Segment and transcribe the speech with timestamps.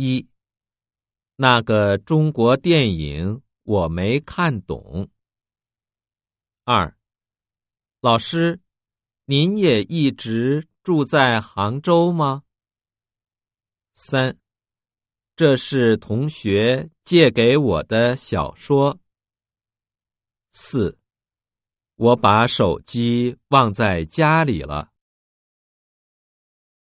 [0.00, 0.30] 一。
[1.36, 5.10] 那个中国电影我没看懂。
[6.64, 6.96] 二。
[8.00, 8.60] 老师
[9.26, 12.44] 您也一直住在杭州吗？
[13.92, 14.38] 三。
[15.36, 18.98] 这是同学借给我的小说。
[20.50, 20.98] 四。
[21.96, 24.89] 我把手机忘在家里了